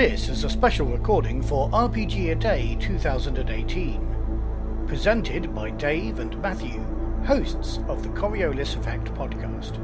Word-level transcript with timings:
This 0.00 0.30
is 0.30 0.44
a 0.44 0.48
special 0.48 0.86
recording 0.86 1.42
for 1.42 1.68
RPG 1.72 2.32
A 2.32 2.34
Day 2.34 2.74
2018, 2.80 4.86
presented 4.86 5.54
by 5.54 5.68
Dave 5.72 6.20
and 6.20 6.40
Matthew, 6.40 6.82
hosts 7.26 7.80
of 7.86 8.02
the 8.02 8.08
Coriolis 8.08 8.76
Effect 8.76 9.12
podcast. 9.12 9.76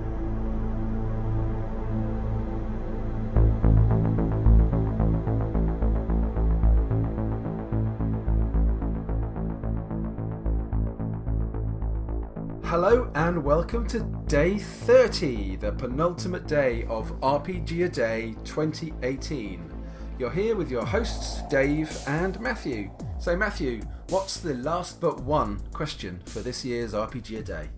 Hello 12.64 13.10
and 13.14 13.44
welcome 13.44 13.86
to 13.88 14.00
day 14.26 14.56
30, 14.56 15.56
the 15.56 15.72
penultimate 15.72 16.46
day 16.46 16.84
of 16.84 17.12
RPG 17.20 17.84
A 17.84 17.88
Day 17.90 18.34
2018. 18.44 19.75
You're 20.18 20.30
here 20.30 20.56
with 20.56 20.70
your 20.70 20.86
hosts, 20.86 21.42
Dave 21.50 21.94
and 22.06 22.40
Matthew. 22.40 22.90
So, 23.18 23.36
Matthew, 23.36 23.82
what's 24.08 24.40
the 24.40 24.54
last 24.54 24.98
but 24.98 25.20
one 25.20 25.60
question 25.74 26.22
for 26.24 26.40
this 26.40 26.64
year's 26.64 26.94
RPG 26.94 27.40
A 27.40 27.42
Day? 27.42 27.68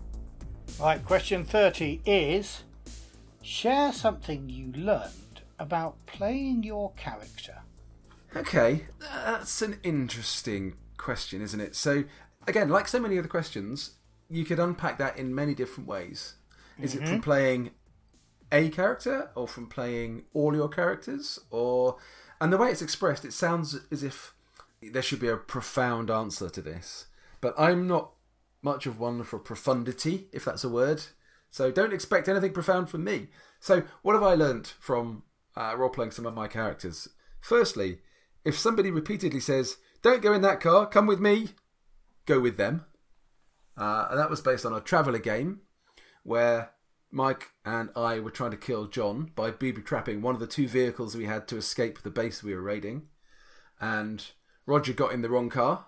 Right, 0.79 1.03
question 1.03 1.43
30 1.43 1.99
is 2.05 2.63
Share 3.41 3.91
something 3.91 4.47
you 4.47 4.71
learned 4.71 5.41
about 5.59 5.97
playing 6.05 6.63
your 6.63 6.93
character. 6.93 7.57
Okay, 8.33 8.85
that's 8.99 9.61
an 9.61 9.77
interesting 9.83 10.75
question, 10.95 11.41
isn't 11.41 11.59
it? 11.59 11.75
So, 11.75 12.05
again, 12.47 12.69
like 12.69 12.87
so 12.87 13.01
many 13.01 13.19
other 13.19 13.27
questions, 13.27 13.97
you 14.29 14.45
could 14.45 14.59
unpack 14.59 14.97
that 14.99 15.17
in 15.17 15.35
many 15.35 15.53
different 15.53 15.89
ways. 15.89 16.35
Is 16.79 16.95
it 16.95 16.99
from 16.99 17.07
mm-hmm. 17.07 17.19
playing 17.19 17.71
a 18.49 18.69
character 18.69 19.29
or 19.35 19.45
from 19.45 19.67
playing 19.67 20.23
all 20.33 20.55
your 20.55 20.69
characters 20.69 21.37
or 21.51 21.97
and 22.41 22.51
the 22.51 22.57
way 22.57 22.69
it's 22.69 22.81
expressed 22.81 23.25
it 23.25 23.33
sounds 23.33 23.77
as 23.91 24.03
if 24.03 24.33
there 24.81 25.01
should 25.01 25.19
be 25.19 25.27
a 25.27 25.37
profound 25.37 26.09
answer 26.09 26.49
to 26.49 26.61
this. 26.61 27.07
But 27.41 27.53
I'm 27.57 27.87
not 27.87 28.11
much 28.61 28.85
of 28.85 28.99
one 28.99 29.23
for 29.23 29.39
profundity, 29.39 30.27
if 30.31 30.45
that's 30.45 30.63
a 30.63 30.69
word. 30.69 31.03
So 31.49 31.71
don't 31.71 31.93
expect 31.93 32.27
anything 32.27 32.53
profound 32.53 32.89
from 32.89 33.03
me. 33.03 33.27
So 33.59 33.83
what 34.01 34.13
have 34.13 34.23
I 34.23 34.35
learnt 34.35 34.75
from 34.79 35.23
uh, 35.55 35.75
role 35.77 35.89
playing 35.89 36.11
some 36.11 36.25
of 36.25 36.33
my 36.33 36.47
characters? 36.47 37.09
Firstly, 37.41 37.99
if 38.45 38.57
somebody 38.57 38.91
repeatedly 38.91 39.39
says, 39.39 39.77
"Don't 40.01 40.21
go 40.21 40.33
in 40.33 40.41
that 40.41 40.61
car, 40.61 40.85
come 40.85 41.07
with 41.07 41.19
me," 41.19 41.49
go 42.25 42.39
with 42.39 42.57
them. 42.57 42.85
Uh, 43.77 44.07
and 44.11 44.19
that 44.19 44.29
was 44.29 44.41
based 44.41 44.65
on 44.65 44.73
a 44.73 44.81
traveller 44.81 45.19
game 45.19 45.61
where 46.23 46.71
Mike 47.11 47.51
and 47.65 47.89
I 47.95 48.19
were 48.19 48.31
trying 48.31 48.51
to 48.51 48.57
kill 48.57 48.87
John 48.87 49.31
by 49.35 49.51
booby 49.51 49.81
trapping 49.81 50.21
one 50.21 50.35
of 50.35 50.39
the 50.39 50.47
two 50.47 50.67
vehicles 50.67 51.15
we 51.15 51.25
had 51.25 51.47
to 51.47 51.57
escape 51.57 52.01
the 52.01 52.11
base 52.11 52.43
we 52.43 52.53
were 52.53 52.61
raiding. 52.61 53.07
And 53.81 54.25
Roger 54.65 54.93
got 54.93 55.11
in 55.11 55.21
the 55.21 55.29
wrong 55.29 55.49
car. 55.49 55.85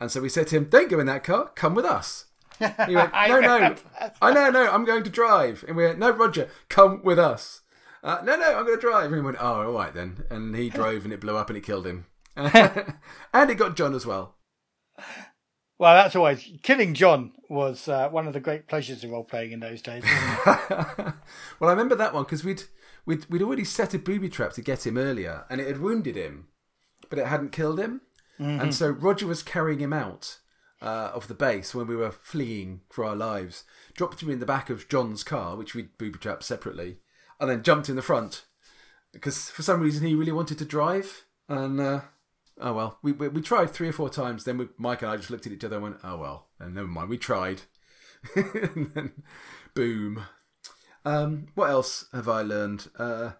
And 0.00 0.10
so 0.10 0.20
we 0.20 0.28
said 0.28 0.48
to 0.48 0.56
him, 0.56 0.64
Don't 0.64 0.90
go 0.90 1.00
in 1.00 1.06
that 1.06 1.24
car, 1.24 1.50
come 1.54 1.74
with 1.74 1.84
us. 1.84 2.26
He 2.58 2.94
went, 2.94 3.12
No, 3.28 3.40
no, 3.40 3.76
I 4.20 4.32
know, 4.32 4.50
no, 4.50 4.70
I'm 4.70 4.84
going 4.84 5.04
to 5.04 5.10
drive. 5.10 5.64
And 5.66 5.76
we 5.76 5.84
went, 5.84 5.98
No, 5.98 6.10
Roger, 6.10 6.48
come 6.68 7.02
with 7.02 7.18
us. 7.18 7.62
Uh, 8.02 8.20
no, 8.24 8.36
no, 8.36 8.58
I'm 8.58 8.64
going 8.64 8.78
to 8.78 8.80
drive. 8.80 9.06
And 9.06 9.16
he 9.16 9.20
went, 9.20 9.38
Oh, 9.40 9.66
all 9.66 9.72
right 9.72 9.92
then. 9.92 10.24
And 10.30 10.54
he 10.54 10.70
drove 10.70 11.04
and 11.04 11.12
it 11.12 11.20
blew 11.20 11.36
up 11.36 11.50
and 11.50 11.56
it 11.56 11.64
killed 11.64 11.86
him. 11.86 12.06
and 12.36 13.50
it 13.50 13.56
got 13.56 13.76
John 13.76 13.94
as 13.94 14.06
well. 14.06 14.36
Well, 15.78 15.94
that's 15.94 16.16
always 16.16 16.50
killing 16.62 16.94
John 16.94 17.32
was 17.48 17.86
uh, 17.88 18.08
one 18.08 18.26
of 18.26 18.32
the 18.32 18.40
great 18.40 18.66
pleasures 18.66 19.04
of 19.04 19.10
role 19.10 19.22
playing 19.22 19.52
in 19.52 19.60
those 19.60 19.80
days. 19.80 20.02
well, 20.46 21.14
I 21.62 21.70
remember 21.70 21.94
that 21.94 22.12
one 22.12 22.24
because 22.24 22.42
we'd, 22.44 22.64
we'd 23.06 23.26
we'd 23.26 23.42
already 23.42 23.64
set 23.64 23.94
a 23.94 23.98
booby 23.98 24.28
trap 24.28 24.52
to 24.54 24.62
get 24.62 24.84
him 24.84 24.98
earlier, 24.98 25.44
and 25.48 25.60
it 25.60 25.68
had 25.68 25.80
wounded 25.80 26.16
him, 26.16 26.48
but 27.08 27.18
it 27.18 27.28
hadn't 27.28 27.52
killed 27.52 27.78
him, 27.78 28.00
and 28.38 28.74
so 28.74 28.88
Roger 28.88 29.26
was 29.28 29.42
carrying 29.44 29.78
him 29.78 29.92
out 29.92 30.38
uh, 30.82 31.12
of 31.14 31.28
the 31.28 31.34
base 31.34 31.76
when 31.76 31.86
we 31.86 31.96
were 31.96 32.10
fleeing 32.10 32.80
for 32.90 33.04
our 33.04 33.16
lives. 33.16 33.64
Dropped 33.94 34.20
him 34.20 34.30
in 34.30 34.40
the 34.40 34.46
back 34.46 34.70
of 34.70 34.88
John's 34.88 35.22
car, 35.22 35.54
which 35.54 35.76
we'd 35.76 35.96
booby 35.96 36.18
trapped 36.18 36.42
separately, 36.42 36.98
and 37.38 37.48
then 37.48 37.62
jumped 37.62 37.88
in 37.88 37.96
the 37.96 38.02
front 38.02 38.46
because 39.12 39.48
for 39.48 39.62
some 39.62 39.80
reason 39.80 40.06
he 40.06 40.16
really 40.16 40.32
wanted 40.32 40.58
to 40.58 40.64
drive, 40.64 41.24
and. 41.48 41.80
Uh, 41.80 42.00
Oh 42.60 42.72
well, 42.72 42.98
we, 43.02 43.12
we 43.12 43.28
we 43.28 43.40
tried 43.40 43.70
three 43.70 43.88
or 43.88 43.92
four 43.92 44.10
times. 44.10 44.44
Then 44.44 44.58
we, 44.58 44.68
Mike 44.76 45.02
and 45.02 45.10
I 45.10 45.16
just 45.16 45.30
looked 45.30 45.46
at 45.46 45.52
each 45.52 45.64
other 45.64 45.76
and 45.76 45.82
went, 45.82 45.98
"Oh 46.02 46.16
well," 46.16 46.48
and 46.58 46.74
never 46.74 46.88
mind. 46.88 47.08
We 47.08 47.18
tried, 47.18 47.62
and 48.34 48.90
then 48.94 49.12
boom. 49.74 50.24
Um, 51.04 51.46
what 51.54 51.70
else 51.70 52.06
have 52.12 52.28
I 52.28 52.42
learned? 52.42 52.88
Uh, 52.98 53.32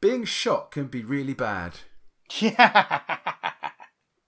being 0.00 0.24
shot 0.24 0.70
can 0.70 0.86
be 0.88 1.02
really 1.02 1.34
bad. 1.34 1.78
yeah. 2.38 3.00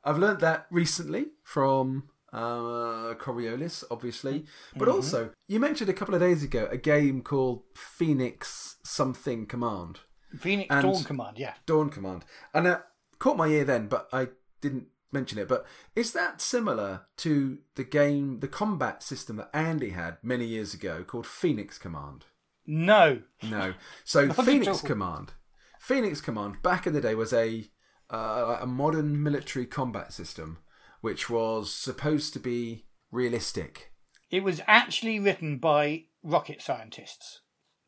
I've 0.05 0.19
learned 0.19 0.41
that 0.41 0.67
recently 0.71 1.27
from 1.43 2.09
uh, 2.33 3.15
Coriolis, 3.19 3.85
obviously, 3.91 4.47
but 4.77 4.89
also 4.89 5.31
you 5.49 5.61
mentioned 5.61 5.91
a 5.91 5.95
couple 5.95 6.15
of 6.15 6.21
days 6.21 6.43
ago 6.43 6.69
a 6.71 6.79
game 6.79 7.23
called 7.23 7.63
Phoenix 7.75 8.77
Something 8.85 9.47
Command. 9.47 10.01
Phoenix 10.39 10.69
Dawn 10.69 11.05
Command, 11.05 11.39
yeah. 11.39 11.55
Dawn 11.67 11.91
Command. 11.91 12.25
And 12.55 12.67
uh, 12.67 12.79
caught 13.19 13.37
my 13.37 13.49
ear 13.49 13.65
then, 13.65 13.89
but 13.89 14.09
I 14.13 14.29
didn't 14.61 14.87
mention 15.13 15.39
it. 15.39 15.49
But 15.49 15.67
is 15.95 16.13
that 16.13 16.41
similar 16.41 17.03
to 17.19 17.59
the 17.75 17.85
game, 17.85 18.41
the 18.41 18.49
combat 18.49 19.03
system 19.03 19.37
that 19.37 19.51
Andy 19.53 19.91
had 19.91 20.19
many 20.23 20.45
years 20.45 20.75
ago 20.75 21.05
called 21.05 21.27
Phoenix 21.27 21.79
Command? 21.79 22.27
No. 22.67 23.23
No. 23.43 23.75
So 24.05 24.31
Phoenix. 24.33 24.81
Command, 24.81 25.33
Phoenix 25.81 26.21
Command 26.21 26.63
back 26.63 26.87
in 26.87 26.93
the 26.93 27.01
day 27.01 27.15
was 27.15 27.33
a 27.33 27.71
uh, 28.11 28.59
a 28.61 28.67
modern 28.67 29.23
military 29.23 29.67
combat 29.67 30.13
system, 30.13 30.59
which 31.01 31.29
was 31.29 31.73
supposed 31.73 32.33
to 32.33 32.41
be 32.41 32.87
realistic. 33.11 33.93
It 34.31 34.43
was 34.43 34.61
actually 34.67 35.19
written 35.19 35.59
by 35.59 36.05
rocket 36.23 36.63
scientists. 36.63 37.41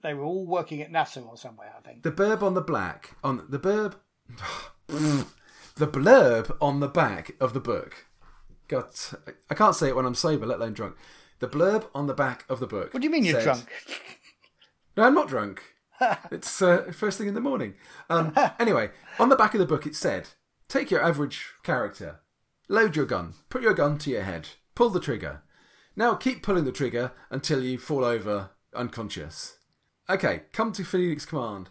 They 0.02 0.14
were 0.14 0.24
all 0.24 0.46
working 0.46 0.80
at 0.80 0.90
NASA 0.90 1.26
or 1.26 1.36
somewhere, 1.36 1.72
I 1.76 1.80
think. 1.82 2.02
The 2.02 2.12
burb 2.12 2.42
on 2.42 2.54
the 2.54 2.62
black 2.62 3.16
on 3.22 3.44
the 3.48 3.58
blurb, 3.58 3.96
the 4.90 5.86
blurb 5.86 6.56
on 6.60 6.80
the 6.80 6.88
back 6.88 7.32
of 7.40 7.52
the 7.52 7.60
book. 7.60 8.06
God, 8.68 8.86
I 9.48 9.54
can't 9.54 9.74
say 9.74 9.88
it 9.88 9.96
when 9.96 10.06
I'm 10.06 10.14
sober, 10.14 10.46
let 10.46 10.58
alone 10.58 10.74
drunk. 10.74 10.96
The 11.40 11.48
blurb 11.48 11.86
on 11.94 12.06
the 12.06 12.14
back 12.14 12.44
of 12.48 12.60
the 12.60 12.66
book. 12.66 12.92
What 12.92 13.00
do 13.00 13.06
you 13.06 13.10
mean 13.10 13.24
you're 13.24 13.40
drunk? 13.42 13.66
No, 14.96 15.04
I'm 15.04 15.14
not 15.14 15.28
drunk. 15.28 15.62
it's 16.32 16.60
uh, 16.60 16.90
first 16.92 17.16
thing 17.16 17.28
in 17.28 17.34
the 17.34 17.40
morning. 17.40 17.74
Um, 18.10 18.34
anyway, 18.58 18.90
on 19.20 19.28
the 19.28 19.36
back 19.36 19.54
of 19.54 19.60
the 19.60 19.64
book 19.66 19.86
it 19.86 19.94
said, 19.94 20.30
"Take 20.68 20.90
your 20.90 21.02
average 21.02 21.46
character, 21.62 22.20
load 22.68 22.96
your 22.96 23.06
gun, 23.06 23.34
put 23.48 23.62
your 23.62 23.72
gun 23.72 23.98
to 23.98 24.10
your 24.10 24.24
head, 24.24 24.48
pull 24.74 24.90
the 24.90 25.00
trigger. 25.00 25.42
Now 25.94 26.14
keep 26.16 26.42
pulling 26.42 26.64
the 26.64 26.72
trigger 26.72 27.12
until 27.30 27.62
you 27.62 27.78
fall 27.78 28.04
over 28.04 28.50
unconscious. 28.74 29.58
Okay, 30.08 30.42
come 30.52 30.72
to 30.72 30.84
Phoenix 30.84 31.24
Command. 31.24 31.70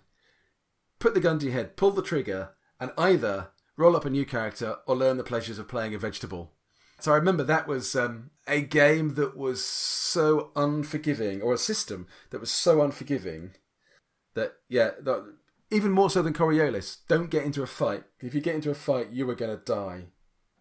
Put 0.97 1.13
the 1.13 1.19
gun 1.19 1.39
to 1.39 1.45
your 1.45 1.53
head, 1.53 1.75
pull 1.75 1.91
the 1.91 2.01
trigger, 2.01 2.51
and 2.79 2.91
either 2.97 3.49
roll 3.77 3.95
up 3.95 4.05
a 4.05 4.09
new 4.09 4.25
character 4.25 4.77
or 4.85 4.95
learn 4.95 5.17
the 5.17 5.23
pleasures 5.23 5.59
of 5.59 5.67
playing 5.67 5.93
a 5.93 5.99
vegetable." 5.99 6.51
So 6.99 7.13
I 7.13 7.15
remember 7.15 7.43
that 7.43 7.67
was 7.67 7.95
um, 7.95 8.31
a 8.47 8.61
game 8.61 9.15
that 9.15 9.37
was 9.37 9.63
so 9.63 10.51
unforgiving, 10.55 11.41
or 11.41 11.53
a 11.53 11.57
system 11.57 12.07
that 12.29 12.41
was 12.41 12.51
so 12.51 12.81
unforgiving 12.81 13.51
that 14.33 14.53
yeah, 14.67 14.91
that, 15.01 15.33
even 15.71 15.91
more 15.91 16.09
so 16.09 16.21
than 16.21 16.33
Coriolis. 16.33 16.97
Don't 17.07 17.29
get 17.29 17.43
into 17.43 17.63
a 17.63 17.67
fight. 17.67 18.03
If 18.19 18.33
you 18.33 18.41
get 18.41 18.55
into 18.55 18.71
a 18.71 18.75
fight, 18.75 19.11
you 19.11 19.29
are 19.29 19.35
going 19.35 19.57
to 19.57 19.63
die. 19.63 20.05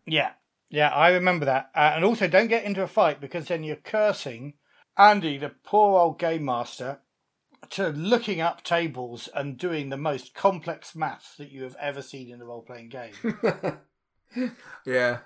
Yeah. 0.06 0.32
Yeah, 0.70 0.90
I 0.90 1.12
remember 1.12 1.46
that. 1.46 1.70
Uh, 1.74 1.92
and 1.94 2.04
also, 2.04 2.28
don't 2.28 2.48
get 2.48 2.64
into 2.64 2.82
a 2.82 2.86
fight 2.86 3.22
because 3.22 3.48
then 3.48 3.64
you're 3.64 3.76
cursing 3.76 4.52
Andy, 4.98 5.38
the 5.38 5.52
poor 5.64 6.00
old 6.00 6.18
game 6.18 6.44
master, 6.44 6.98
to 7.70 7.88
looking 7.90 8.40
up 8.40 8.62
tables 8.62 9.28
and 9.34 9.58
doing 9.58 9.88
the 9.88 9.96
most 9.96 10.34
complex 10.34 10.94
maths 10.94 11.34
that 11.36 11.50
you 11.50 11.62
have 11.64 11.76
ever 11.80 12.02
seen 12.02 12.30
in 12.30 12.40
a 12.40 12.44
role 12.44 12.62
playing 12.62 12.88
game. 12.88 13.12
Yeah, 14.86 15.18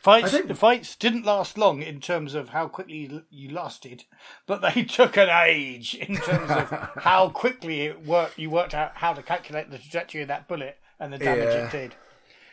Fights, 0.00 0.30
think- 0.32 0.48
the 0.48 0.54
fights 0.54 0.96
didn't 0.96 1.24
last 1.24 1.56
long 1.58 1.80
in 1.82 2.00
terms 2.00 2.34
of 2.34 2.48
how 2.50 2.66
quickly 2.68 2.96
you- 3.08 3.24
you 3.30 3.50
lasted, 3.50 4.04
but 4.46 4.60
they 4.62 4.82
took 4.98 5.16
an 5.16 5.28
age 5.28 5.94
in 5.94 6.16
terms 6.16 6.50
of 6.50 6.68
how 7.02 7.28
quickly 7.28 7.82
it 7.82 8.04
worked. 8.04 8.38
You 8.38 8.50
worked 8.50 8.74
out 8.74 8.92
how 8.96 9.12
to 9.12 9.22
calculate 9.22 9.70
the 9.70 9.78
trajectory 9.78 10.22
of 10.22 10.28
that 10.28 10.48
bullet 10.48 10.78
and 10.98 11.12
the 11.12 11.18
damage 11.18 11.44
Yeah. 11.48 11.66
it 11.66 11.70
did. 11.72 11.94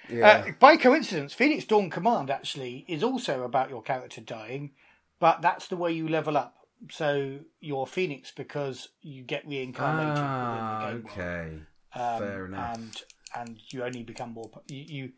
yeah, 0.09 0.27
Uh, 0.27 0.51
by 0.59 0.75
coincidence, 0.77 1.33
Phoenix 1.33 1.65
Dawn 1.65 1.89
Command 1.89 2.29
actually 2.29 2.85
is 2.87 3.03
also 3.03 3.43
about 3.43 3.69
your 3.69 3.81
character 3.81 4.21
dying, 4.21 4.71
but 5.19 5.41
that's 5.41 5.67
the 5.67 5.77
way 5.77 5.91
you 5.91 6.07
level 6.07 6.37
up. 6.37 6.55
So 6.89 7.39
you're 7.59 7.85
Phoenix 7.85 8.31
because 8.31 8.89
you 9.01 9.23
get 9.23 9.47
reincarnated 9.47 10.13
ah, 10.17 10.87
okay. 10.89 11.59
Um, 11.93 12.19
fair 12.19 12.45
enough. 12.45 12.77
And 12.77 13.01
and 13.35 13.59
you 13.69 13.83
only 13.83 14.03
become 14.03 14.33
more. 14.33 14.49
You 14.67 14.85
you, 14.87 15.11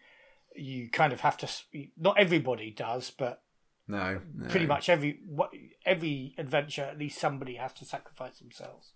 you 0.56 0.90
kind 0.90 1.14
of 1.14 1.22
have 1.22 1.38
to. 1.38 1.50
Not 1.98 2.18
everybody 2.18 2.72
does, 2.72 3.12
but 3.12 3.44
no, 3.88 4.22
no. 4.36 4.48
pretty 4.48 4.66
much 4.66 4.90
every 4.90 5.20
what 5.26 5.52
every 5.86 6.34
adventure, 6.38 6.84
at 6.84 6.98
least 6.98 7.20
somebody 7.20 7.56
has 7.56 7.74
to 7.74 7.86
sacrifice 7.86 8.40
themselves. 8.40 8.94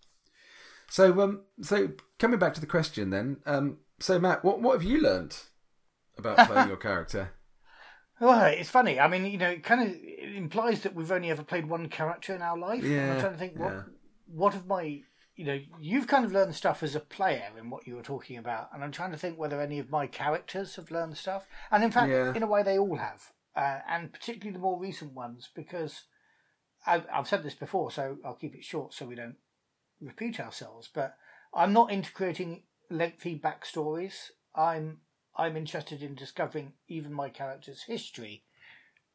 So, 0.89 1.21
um, 1.21 1.41
so 1.61 1.89
coming 2.19 2.39
back 2.39 2.53
to 2.55 2.61
the 2.61 2.67
question, 2.67 3.09
then, 3.09 3.37
um, 3.45 3.79
So, 3.99 4.19
Matt, 4.19 4.43
what 4.43 4.61
what 4.61 4.73
have 4.73 4.83
you 4.83 5.01
learned 5.01 5.35
about 6.17 6.47
playing 6.47 6.67
your 6.69 6.77
character? 6.77 7.31
Well, 8.19 8.45
it's 8.45 8.69
funny. 8.69 8.99
I 8.99 9.07
mean, 9.07 9.25
you 9.25 9.37
know, 9.37 9.49
it 9.49 9.63
kind 9.63 9.81
of 9.81 9.95
it 10.01 10.35
implies 10.35 10.81
that 10.81 10.95
we've 10.95 11.11
only 11.11 11.29
ever 11.29 11.43
played 11.43 11.67
one 11.67 11.89
character 11.89 12.33
in 12.33 12.41
our 12.41 12.57
life. 12.57 12.83
Yeah, 12.83 13.13
I'm 13.13 13.19
trying 13.19 13.33
to 13.33 13.39
think 13.39 13.59
what 13.59 13.73
yeah. 13.73 13.81
what 14.27 14.55
of 14.55 14.67
my 14.67 15.01
you 15.35 15.45
know 15.45 15.59
you've 15.81 16.07
kind 16.07 16.23
of 16.23 16.31
learned 16.31 16.55
stuff 16.55 16.81
as 16.81 16.95
a 16.95 17.01
player 17.01 17.49
in 17.59 17.69
what 17.69 17.85
you 17.85 17.95
were 17.95 18.01
talking 18.01 18.37
about, 18.37 18.69
and 18.73 18.83
I'm 18.83 18.91
trying 18.91 19.11
to 19.11 19.17
think 19.17 19.37
whether 19.37 19.59
any 19.59 19.79
of 19.79 19.89
my 19.89 20.07
characters 20.07 20.75
have 20.75 20.91
learned 20.91 21.17
stuff. 21.17 21.47
And 21.71 21.83
in 21.83 21.91
fact, 21.91 22.09
Yeah. 22.09 22.33
in 22.33 22.43
a 22.43 22.47
way, 22.47 22.63
they 22.63 22.79
all 22.79 22.97
have, 22.97 23.31
uh, 23.55 23.79
and 23.87 24.13
particularly 24.13 24.53
the 24.53 24.59
more 24.61 24.79
recent 24.79 25.13
ones 25.13 25.49
because 25.53 26.03
I've, 26.87 27.05
I've 27.11 27.27
said 27.27 27.43
this 27.43 27.55
before, 27.55 27.91
so 27.91 28.17
I'll 28.23 28.35
keep 28.35 28.55
it 28.55 28.63
short 28.63 28.93
so 28.93 29.05
we 29.05 29.15
don't 29.15 29.35
repeat 29.99 30.39
ourselves. 30.39 30.89
But 30.93 31.17
I'm 31.53 31.73
not 31.73 31.91
into 31.91 32.13
creating 32.13 32.63
lengthy 32.89 33.37
backstories. 33.37 34.29
I'm 34.55 34.99
I'm 35.37 35.57
interested 35.57 36.01
in 36.01 36.15
discovering 36.15 36.73
even 36.87 37.13
my 37.13 37.29
character's 37.29 37.83
history 37.83 38.43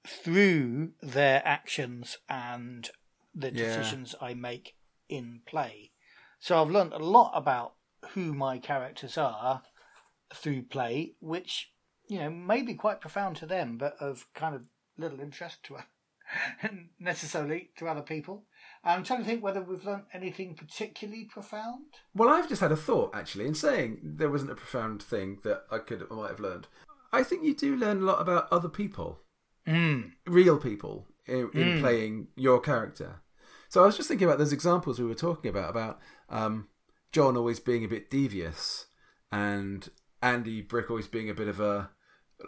through 0.07 0.93
their 1.01 1.43
actions 1.45 2.19
and 2.29 2.91
the 3.35 3.51
Yeah. 3.51 3.65
decisions 3.65 4.15
I 4.21 4.35
make 4.35 4.77
in 5.09 5.43
play. 5.47 5.93
So 6.39 6.61
I've 6.61 6.71
learned 6.71 6.93
a 6.93 6.99
lot 6.99 7.33
about 7.35 7.75
who 8.11 8.33
my 8.33 8.59
characters 8.59 9.19
are 9.19 9.63
through 10.35 10.63
play, 10.63 11.15
which 11.21 11.73
you 12.09 12.19
know 12.19 12.31
may 12.31 12.63
be 12.63 12.75
quite 12.75 13.01
profound 13.01 13.37
to 13.37 13.47
them, 13.47 13.77
but 13.79 13.97
of 14.01 14.33
kind 14.35 14.55
of 14.55 14.63
little 14.97 15.21
interest 15.21 15.63
to 15.65 15.79
necessarily 16.99 17.71
to 17.77 17.89
other 17.89 18.03
people. 18.03 18.45
I'm 18.83 19.05
trying 19.05 19.21
to 19.21 19.25
think 19.27 19.43
whether 19.43 19.61
we've 19.63 19.85
learned 19.85 20.05
anything 20.15 20.55
particularly 20.55 21.25
profound. 21.25 21.85
Well, 22.15 22.29
I've 22.31 22.49
just 22.49 22.63
had 22.63 22.73
a 22.73 22.77
thought 22.77 23.15
actually 23.15 23.47
in 23.47 23.55
saying 23.55 23.99
there 24.03 24.31
wasn't 24.31 24.53
a 24.53 24.55
profound 24.55 25.03
thing 25.03 25.39
that 25.45 25.65
I 25.71 25.79
could 25.79 26.07
I 26.11 26.15
might 26.15 26.31
have 26.31 26.41
learned. 26.41 26.67
I 27.13 27.23
think 27.23 27.45
you 27.45 27.55
do 27.55 27.77
learn 27.77 27.99
a 27.99 28.05
lot 28.05 28.21
about 28.21 28.49
other 28.51 28.69
people, 28.69 29.21
Mm. 29.67 30.13
real 30.27 30.59
people, 30.59 31.07
in, 31.27 31.51
in 31.53 31.81
playing 31.81 32.29
your 32.37 32.61
character. 32.61 33.21
So 33.69 33.83
I 33.83 33.87
was 33.87 33.97
just 33.97 34.09
thinking 34.09 34.27
about 34.27 34.39
those 34.39 34.53
examples 34.53 34.99
we 34.99 35.05
were 35.07 35.15
talking 35.15 35.49
about 35.51 35.71
about 35.71 36.01
um, 36.29 36.69
John 37.13 37.37
always 37.37 37.61
being 37.61 37.85
a 37.85 37.89
bit 37.89 38.11
devious 38.11 38.87
and 39.31 39.89
Andy 40.23 40.61
Brick 40.63 40.91
always 40.91 41.07
being 41.07 41.31
a 41.31 41.35
bit 41.35 41.49
of 41.49 41.61
a 41.61 41.91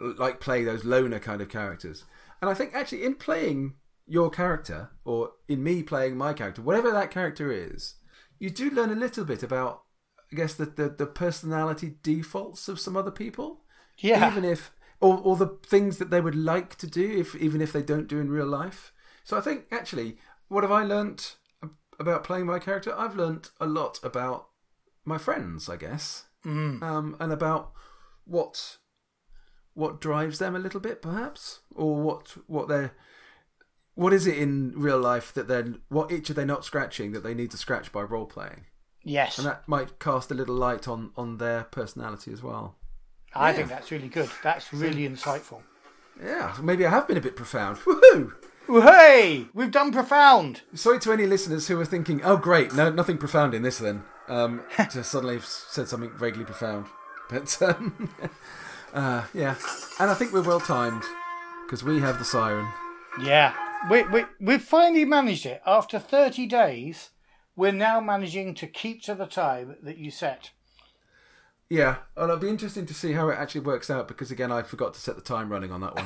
like 0.01 0.39
play 0.39 0.63
those 0.63 0.83
loner 0.83 1.19
kind 1.19 1.41
of 1.41 1.49
characters. 1.49 2.03
And 2.41 2.49
I 2.49 2.53
think 2.55 2.73
actually 2.73 3.03
in 3.05 3.15
playing 3.15 3.75
your 4.05 4.29
character 4.29 4.89
or 5.05 5.31
in 5.47 5.63
me 5.63 5.83
playing 5.83 6.17
my 6.17 6.33
character, 6.33 6.61
whatever 6.61 6.91
that 6.91 7.11
character 7.11 7.51
is, 7.51 7.95
you 8.39 8.49
do 8.49 8.69
learn 8.69 8.91
a 8.91 8.95
little 8.95 9.25
bit 9.25 9.43
about 9.43 9.83
I 10.31 10.35
guess 10.35 10.53
the 10.55 10.65
the, 10.65 10.89
the 10.89 11.05
personality 11.05 11.95
defaults 12.03 12.67
of 12.67 12.79
some 12.79 12.97
other 12.97 13.11
people. 13.11 13.61
Yeah. 13.99 14.29
Even 14.31 14.43
if 14.43 14.71
or, 14.99 15.17
or 15.19 15.35
the 15.35 15.57
things 15.65 15.97
that 15.97 16.09
they 16.09 16.21
would 16.21 16.35
like 16.35 16.75
to 16.77 16.87
do 16.87 17.19
if 17.19 17.35
even 17.35 17.61
if 17.61 17.71
they 17.71 17.83
don't 17.83 18.07
do 18.07 18.19
in 18.19 18.29
real 18.31 18.47
life. 18.47 18.93
So 19.23 19.37
I 19.37 19.41
think 19.41 19.65
actually 19.71 20.17
what 20.47 20.63
have 20.63 20.71
I 20.71 20.83
learnt 20.83 21.37
about 21.99 22.23
playing 22.23 22.45
my 22.47 22.59
character? 22.59 22.93
I've 22.97 23.15
learnt 23.15 23.51
a 23.59 23.65
lot 23.65 23.99
about 24.03 24.47
my 25.05 25.17
friends, 25.17 25.69
I 25.69 25.77
guess, 25.77 26.25
Mm. 26.45 26.81
um, 26.83 27.15
and 27.19 27.31
about 27.31 27.71
what 28.25 28.77
what 29.73 30.01
drives 30.01 30.39
them 30.39 30.55
a 30.55 30.59
little 30.59 30.79
bit, 30.79 31.01
perhaps, 31.01 31.61
or 31.73 31.95
what 32.01 32.35
what 32.47 32.67
they're 32.67 32.91
what 33.95 34.13
is 34.13 34.27
it 34.27 34.37
in 34.37 34.73
real 34.75 34.99
life 34.99 35.33
that 35.33 35.47
they're 35.47 35.73
what 35.89 36.11
itch 36.11 36.29
are 36.29 36.33
they 36.33 36.45
not 36.45 36.65
scratching 36.65 37.11
that 37.11 37.23
they 37.23 37.33
need 37.33 37.51
to 37.51 37.57
scratch 37.57 37.91
by 37.91 38.01
role 38.01 38.25
playing, 38.25 38.65
Yes, 39.03 39.37
and 39.37 39.47
that 39.47 39.67
might 39.67 39.99
cast 39.99 40.31
a 40.31 40.33
little 40.33 40.55
light 40.55 40.87
on 40.87 41.11
on 41.15 41.37
their 41.37 41.63
personality 41.65 42.31
as 42.31 42.41
well. 42.41 42.75
I 43.35 43.49
yeah. 43.49 43.55
think 43.57 43.69
that's 43.69 43.91
really 43.91 44.07
good. 44.07 44.29
That's 44.43 44.71
really 44.73 45.07
insightful. 45.07 45.61
Yeah, 46.21 46.55
maybe 46.61 46.85
I 46.85 46.89
have 46.89 47.07
been 47.07 47.17
a 47.17 47.21
bit 47.21 47.35
profound. 47.35 47.77
Woohoo! 47.79 48.33
Hey, 48.67 49.47
we've 49.53 49.71
done 49.71 49.91
profound. 49.91 50.61
Sorry 50.73 50.99
to 50.99 51.11
any 51.11 51.25
listeners 51.25 51.67
who 51.67 51.79
are 51.79 51.85
thinking, 51.85 52.21
"Oh, 52.23 52.37
great, 52.37 52.73
no, 52.73 52.89
nothing 52.89 53.17
profound 53.17 53.53
in 53.53 53.61
this." 53.61 53.79
Then, 53.79 54.03
um, 54.27 54.63
to 54.91 55.03
suddenly 55.03 55.35
have 55.35 55.45
said 55.45 55.87
something 55.87 56.11
vaguely 56.17 56.45
profound, 56.45 56.85
but 57.29 57.61
um, 57.61 58.09
uh, 58.93 59.25
yeah, 59.33 59.55
and 59.99 60.09
I 60.09 60.13
think 60.13 60.31
we're 60.31 60.41
well 60.43 60.61
timed 60.61 61.03
because 61.65 61.83
we 61.83 61.99
have 61.99 62.19
the 62.19 62.25
siren. 62.25 62.67
Yeah, 63.21 63.53
we 63.89 64.03
we 64.03 64.25
we've 64.39 64.61
finally 64.63 65.05
managed 65.05 65.45
it 65.45 65.61
after 65.65 65.99
thirty 65.99 66.45
days. 66.45 67.09
We're 67.55 67.71
now 67.71 67.99
managing 68.01 68.55
to 68.55 68.67
keep 68.67 69.03
to 69.03 69.13
the 69.13 69.27
time 69.27 69.75
that 69.83 69.97
you 69.97 70.09
set. 70.09 70.51
Yeah, 71.69 71.97
and 72.15 72.25
it'll 72.25 72.37
be 72.37 72.49
interesting 72.49 72.85
to 72.87 72.93
see 72.93 73.13
how 73.13 73.29
it 73.29 73.37
actually 73.37 73.61
works 73.61 73.89
out 73.89 74.07
because 74.07 74.31
again, 74.31 74.51
I 74.51 74.63
forgot 74.63 74.93
to 74.95 74.99
set 74.99 75.15
the 75.15 75.21
time 75.21 75.49
running 75.51 75.71
on 75.71 75.81
that 75.81 75.95
one. 75.95 76.05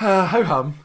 uh, 0.00 0.26
ho 0.26 0.42
hum. 0.42 0.78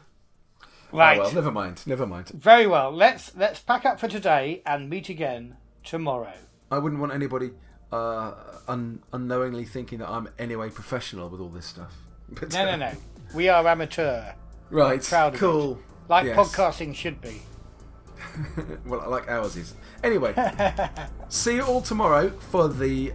Right. 0.92 1.18
Oh, 1.20 1.22
well, 1.22 1.32
never 1.32 1.52
mind. 1.52 1.86
Never 1.86 2.04
mind. 2.04 2.30
Very 2.30 2.66
well. 2.66 2.90
Let's 2.90 3.36
let's 3.36 3.60
pack 3.60 3.86
up 3.86 4.00
for 4.00 4.08
today 4.08 4.60
and 4.66 4.90
meet 4.90 5.08
again 5.08 5.56
tomorrow. 5.84 6.32
I 6.68 6.78
wouldn't 6.78 7.00
want 7.00 7.12
anybody 7.12 7.52
uh, 7.92 8.34
un- 8.66 9.00
unknowingly 9.12 9.64
thinking 9.66 9.98
that 10.00 10.08
I'm 10.08 10.28
anyway 10.36 10.68
professional 10.68 11.28
with 11.28 11.40
all 11.40 11.48
this 11.48 11.66
stuff. 11.66 11.94
But, 12.32 12.52
No, 12.52 12.62
uh, 12.62 12.76
no, 12.76 12.76
no. 12.76 12.92
We 13.34 13.48
are 13.48 13.66
amateur, 13.66 14.32
Right. 14.70 15.02
Proud 15.02 15.34
of 15.34 15.40
cool. 15.40 15.78
like 16.08 16.26
Yes. 16.26 16.36
podcasting 16.38 16.94
should 16.94 17.20
be. 17.20 17.42
Well, 18.86 19.00
I 19.00 19.06
like 19.06 19.28
ours 19.28 19.56
is. 19.56 19.74
Anyway, 20.04 20.34
see 21.28 21.56
you 21.56 21.62
all 21.62 21.80
tomorrow 21.80 22.30
for 22.50 22.68
the 22.68 23.12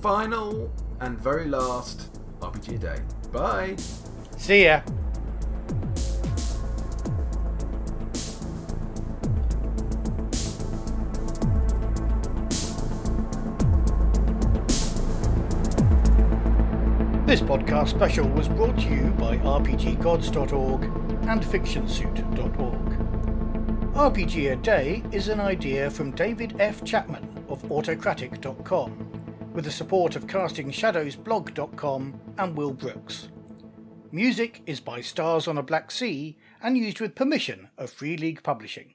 final 0.00 0.70
and 1.00 1.18
very 1.18 1.46
last 1.46 2.08
RPG 2.40 2.80
day. 2.80 2.98
Bye. 3.32 3.76
See 4.36 4.64
ya. 4.64 4.80
This 17.32 17.40
podcast 17.40 17.88
special 17.88 18.28
was 18.28 18.46
brought 18.46 18.78
to 18.80 18.90
you 18.90 19.04
by 19.12 19.38
RPGGods.org 19.38 20.82
and 20.82 21.42
FictionSuit.org. 21.42 23.94
RPG 23.94 24.52
a 24.52 24.56
Day 24.56 25.02
is 25.12 25.28
an 25.28 25.40
idea 25.40 25.90
from 25.90 26.10
David 26.10 26.60
F. 26.60 26.84
Chapman 26.84 27.46
of 27.48 27.62
Autocratik.com, 27.62 29.50
with 29.54 29.64
the 29.64 29.70
support 29.70 30.14
of 30.14 30.26
CastingShadowsBlog.com 30.26 32.20
and 32.36 32.54
Will 32.54 32.74
Brooks. 32.74 33.30
Music 34.10 34.60
is 34.66 34.80
by 34.80 35.00
Stars 35.00 35.48
on 35.48 35.56
a 35.56 35.62
Black 35.62 35.90
Sea 35.90 36.36
and 36.62 36.76
used 36.76 37.00
with 37.00 37.14
permission 37.14 37.70
of 37.78 37.90
Free 37.90 38.18
League 38.18 38.42
Publishing. 38.42 38.92